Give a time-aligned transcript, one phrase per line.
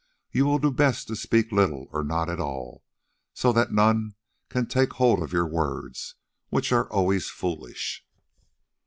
[0.31, 2.83] You will do best to speak little or not at all,
[3.35, 4.15] so that none
[4.49, 6.15] can take hold of your words,
[6.49, 8.03] which are always foolish."